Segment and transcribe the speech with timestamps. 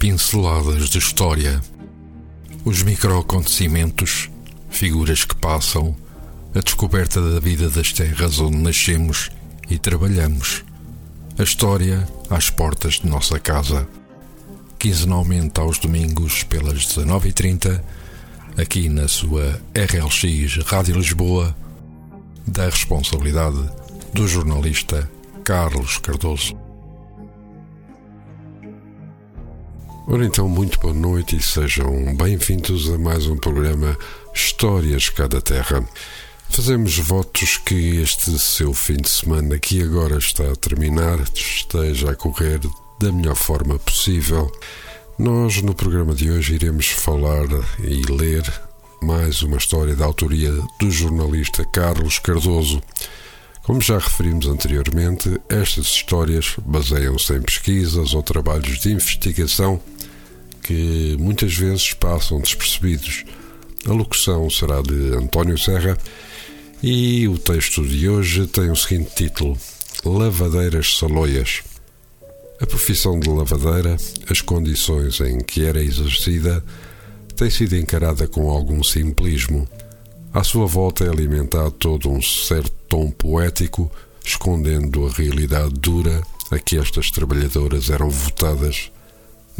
[0.00, 1.60] Pinceladas de história.
[2.64, 4.30] Os microacontecimentos,
[4.70, 5.94] figuras que passam,
[6.54, 9.30] a descoberta da vida das terras onde nascemos
[9.68, 10.64] e trabalhamos.
[11.38, 13.86] A história às portas de nossa casa.
[14.78, 17.84] Quinzenalmente aos domingos pelas 19h30,
[18.56, 21.54] aqui na sua RLX Rádio Lisboa,
[22.46, 23.68] da responsabilidade
[24.14, 25.10] do jornalista
[25.44, 26.69] Carlos Cardoso.
[30.12, 33.96] Ora então, muito boa noite e sejam bem-vindos a mais um programa
[34.34, 35.88] Histórias Cada Terra.
[36.48, 42.16] Fazemos votos que este seu fim de semana, que agora está a terminar, esteja a
[42.16, 42.58] correr
[42.98, 44.50] da melhor forma possível.
[45.16, 47.46] Nós, no programa de hoje, iremos falar
[47.78, 48.42] e ler
[49.00, 50.50] mais uma história da autoria
[50.80, 52.82] do jornalista Carlos Cardoso.
[53.62, 59.80] Como já referimos anteriormente, estas histórias baseiam-se em pesquisas ou trabalhos de investigação
[60.62, 63.24] que muitas vezes passam despercebidos.
[63.86, 65.96] A locução será de António Serra
[66.82, 69.58] e o texto de hoje tem o seguinte título:
[70.04, 71.62] Lavadeiras Saloias.
[72.60, 73.96] A profissão de lavadeira,
[74.30, 76.62] as condições em que era exercida,
[77.34, 79.66] tem sido encarada com algum simplismo.
[80.32, 83.90] À sua volta é alimentado todo um certo tom poético,
[84.22, 88.89] escondendo a realidade dura a que estas trabalhadoras eram votadas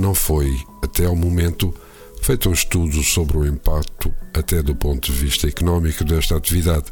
[0.00, 1.74] não foi, até ao momento,
[2.22, 6.86] feito um estudo sobre o impacto, até do ponto de vista económico, desta atividade.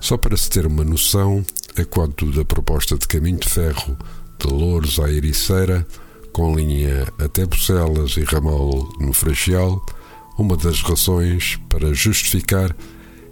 [0.00, 1.44] Só para se ter uma noção,
[1.76, 3.96] a quanto da proposta de caminho de ferro
[4.38, 5.86] de Louros à Ericeira,
[6.32, 9.84] com linha até Bucelas e ramal no Freixal,
[10.38, 12.74] uma das razões para justificar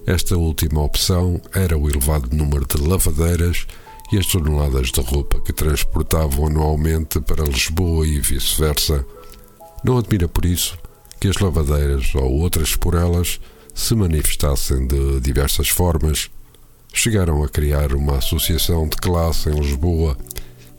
[0.06, 3.66] esta última opção era o elevado número de lavadeiras
[4.12, 9.05] e as toneladas de roupa que transportavam anualmente para Lisboa e vice-versa.
[9.84, 10.77] Não admira por isso
[11.20, 13.41] que as lavadeiras ou outras por elas
[13.75, 16.31] se manifestassem de diversas formas.
[16.93, 20.16] Chegaram a criar uma associação de classe em Lisboa,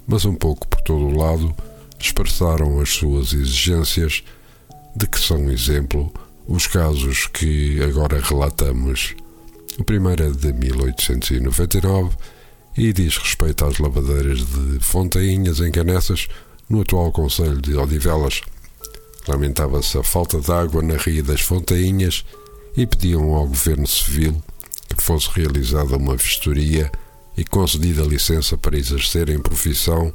[0.06, 1.56] mas um pouco por todo o lado
[1.98, 4.24] expressaram as suas exigências,
[4.96, 6.12] de que são exemplo
[6.48, 9.16] os casos que agora relatamos.
[9.80, 12.10] O primeiro é de 1899
[12.78, 16.28] e diz respeito às lavadeiras de Fontainhas em Canessas,
[16.70, 18.42] no atual Conselho de Odivelas.
[19.28, 22.26] Lamentava-se a falta de água na Ria das Fontainhas
[22.76, 24.42] e pediam ao Governo Civil
[24.96, 26.92] que fosse realizada uma vistoria
[27.38, 30.14] e concedida licença para exercerem profissão,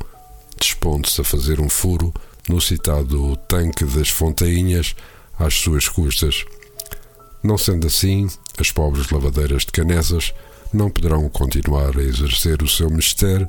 [0.59, 2.13] dispondo-se a fazer um furo
[2.49, 4.95] no citado tanque das Fontainhas
[5.39, 6.45] às suas custas.
[7.43, 8.29] Não sendo assim,
[8.59, 10.33] as pobres lavadeiras de Canessas
[10.73, 13.49] não poderão continuar a exercer o seu mistério,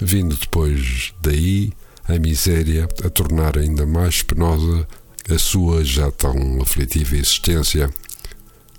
[0.00, 1.72] vindo depois daí
[2.08, 4.86] a miséria a tornar ainda mais penosa
[5.30, 7.88] a sua já tão aflitiva existência.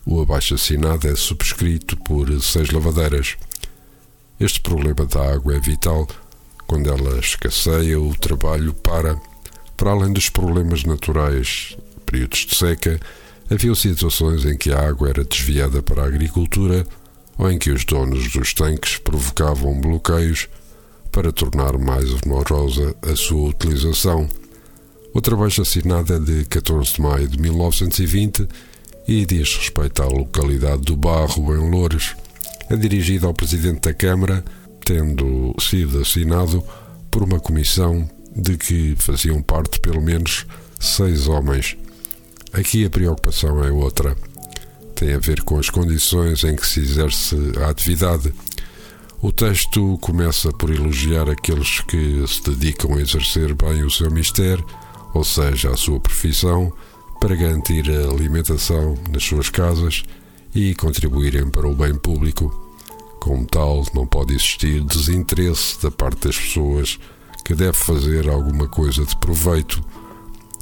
[0.05, 3.37] O abaixo-assinado é subscrito por seis lavadeiras.
[4.39, 6.07] Este problema da água é vital.
[6.67, 9.15] Quando ela escasseia, o trabalho para.
[9.77, 12.99] Para além dos problemas naturais, períodos de seca,
[13.49, 16.85] havia situações em que a água era desviada para a agricultura
[17.39, 20.47] em que os donos dos tanques provocavam bloqueios
[21.11, 24.27] para tornar mais honorosa a sua utilização.
[25.13, 28.47] O trabalho assinado é de 14 de maio de 1920
[29.07, 32.15] e diz respeito à localidade do Barro, em Loures.
[32.69, 34.43] É dirigido ao Presidente da Câmara,
[34.83, 36.63] tendo sido assinado
[37.11, 40.47] por uma comissão de que faziam parte pelo menos
[40.79, 41.77] seis homens.
[42.51, 44.15] Aqui a preocupação é outra
[45.03, 48.33] tem a ver com as condições em que se exerce a atividade.
[49.21, 54.65] O texto começa por elogiar aqueles que se dedicam a exercer bem o seu mistério,
[55.13, 56.71] ou seja, a sua profissão,
[57.19, 60.03] para garantir a alimentação nas suas casas
[60.55, 62.49] e contribuírem para o bem público.
[63.19, 66.97] Como tal, não pode existir desinteresse da parte das pessoas
[67.43, 69.83] que deve fazer alguma coisa de proveito.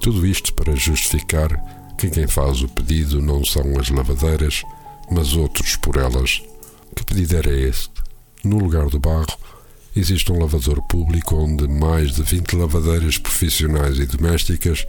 [0.02, 4.64] Tudo isto para justificar que quem faz o pedido não são as lavadeiras,
[5.12, 6.42] mas outros por elas.
[6.96, 7.92] Que pedido era este?
[8.44, 9.38] No lugar do barro,
[9.96, 14.86] existe um lavador público onde mais de 20 lavadeiras profissionais e domésticas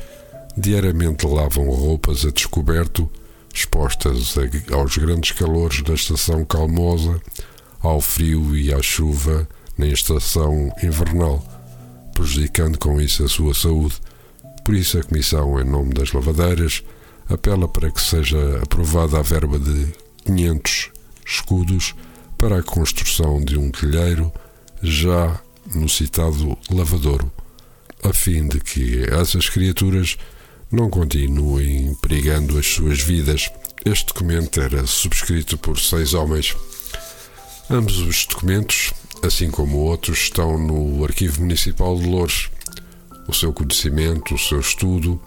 [0.57, 3.09] diariamente lavam roupas a descoberto,
[3.53, 4.35] expostas
[4.71, 7.21] aos grandes calores da estação calmosa,
[7.81, 11.45] ao frio e à chuva na estação invernal,
[12.15, 13.97] prejudicando com isso a sua saúde.
[14.65, 16.83] Por isso, a Comissão, em nome das lavadeiras,
[17.29, 19.93] apela para que seja aprovada a verba de
[20.25, 20.91] 500
[21.27, 21.95] escudos
[22.39, 24.33] para a construção de um telheiro
[24.83, 25.41] já
[25.75, 27.31] no citado lavadouro.
[28.03, 30.17] a fim de que essas criaturas
[30.71, 33.49] não continuem perigando as suas vidas.
[33.85, 36.57] Este documento era subscrito por seis homens.
[37.71, 38.93] Ambos os documentos,
[39.23, 42.51] assim como outros, estão no Arquivo Municipal de Louros.
[43.29, 45.21] O seu conhecimento, o seu estudo,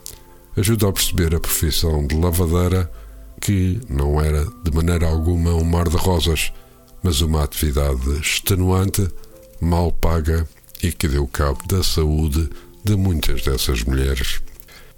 [0.55, 2.91] ajuda a perceber a profissão de lavadeira,
[3.41, 6.51] que não era de maneira alguma um mar de rosas,
[7.03, 9.07] mas uma atividade extenuante,
[9.61, 10.47] mal paga
[10.81, 12.49] e que deu cabo da saúde
[12.83, 14.41] de muitas dessas mulheres.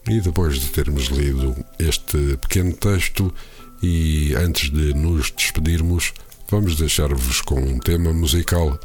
[0.07, 3.33] E depois de termos lido este pequeno texto,
[3.81, 6.13] e antes de nos despedirmos,
[6.49, 8.79] vamos deixar-vos com um tema musical.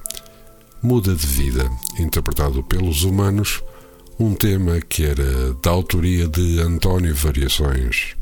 [0.83, 3.63] Muda de Vida, interpretado pelos humanos,
[4.23, 8.15] um tema que era da autoria de António Variações.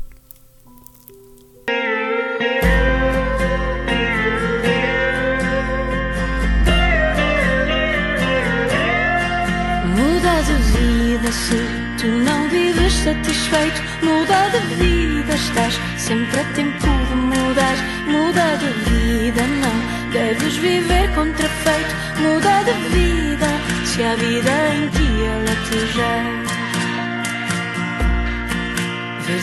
[9.95, 11.55] Muda de vida se
[11.99, 13.81] tu não vives satisfeito.
[14.01, 17.75] Muda de vida, estás sempre a tempo de mudar.
[18.07, 21.95] Muda de vida, não deves viver contrafeito.
[22.19, 23.47] Muda de vida,
[23.85, 24.70] se a vida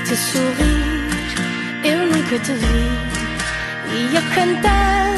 [0.08, 2.88] Ver-te sorrir, eu nunca te vi.
[3.92, 5.14] E a cantar,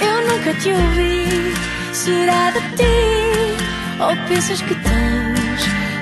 [0.00, 1.54] eu nunca te ouvi.
[1.92, 3.56] Será de ti?
[4.00, 5.60] Ou pensas que tens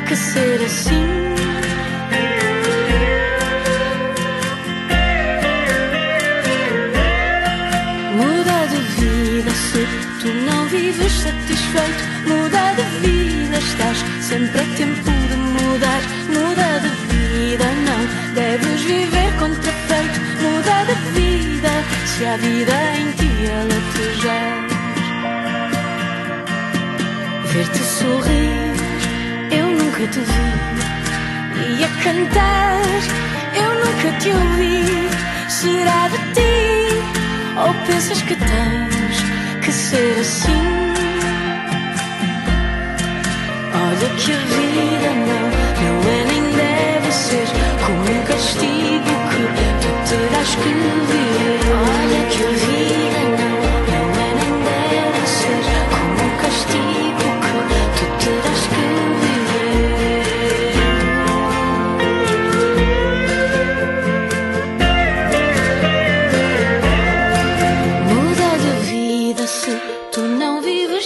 [0.09, 1.07] que ser assim?
[8.17, 9.87] Muda de vida se
[10.23, 12.05] tu não vives satisfeito.
[12.27, 16.01] Muda de vida, estás sempre a tempo de mudar.
[16.29, 18.06] Muda de vida, não
[18.37, 20.21] deves viver contrafeito.
[20.43, 21.73] Muda de vida,
[22.05, 23.87] se a vida em ti ela
[27.53, 28.75] ver-te sorrir,
[29.51, 30.49] eu nunca te vi.
[31.79, 32.83] E a cantar,
[33.55, 35.09] eu nunca te ouvi.
[35.49, 36.53] Será de ti,
[37.57, 40.76] ou pensas que tens que ser assim?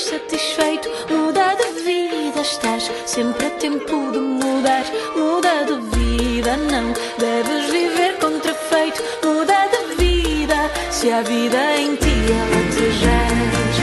[0.00, 0.88] Satisfeito.
[1.08, 4.84] Muda de vida, estás sempre a tempo de mudar.
[5.16, 9.02] Muda de vida, não deves viver contrafeito.
[9.22, 13.76] Muda de vida, se a vida em ti ela te jaz.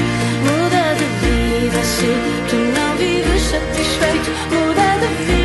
[0.47, 2.11] Muda de vida se
[2.49, 4.29] tu não vives satisfeito.
[4.51, 5.36] Muda de vida,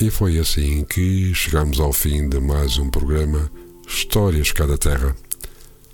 [0.00, 3.50] E foi assim que chegamos ao fim de mais um programa
[3.84, 5.16] Histórias Cada Terra.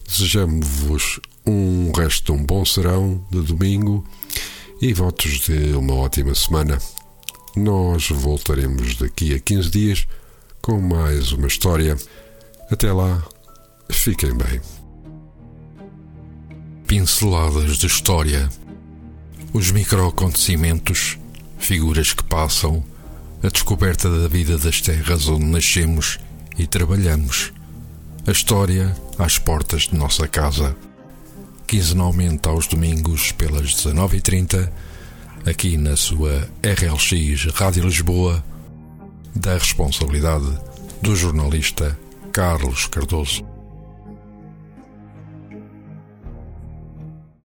[0.06, 4.04] Desejamos-vos um resto de um bom serão de domingo
[4.78, 6.78] e votos de uma ótima semana.
[7.56, 10.06] Nós voltaremos daqui a 15 dias
[10.61, 11.96] com mais uma história.
[12.70, 13.26] Até lá,
[13.90, 14.61] fiquem bem.
[16.87, 18.50] Pinceladas de história.
[19.54, 21.16] Os microacontecimentos,
[21.56, 22.84] figuras que passam,
[23.44, 26.18] a descoberta da vida das terras onde nascemos
[26.56, 27.52] e trabalhamos.
[28.26, 30.74] A história às portas de nossa casa.
[31.66, 34.70] Quinzenalmente aos domingos pelas 19h30,
[35.44, 38.42] aqui na sua RLX Rádio Lisboa,
[39.34, 40.50] da responsabilidade
[41.02, 41.98] do jornalista
[42.32, 43.53] Carlos Cardoso.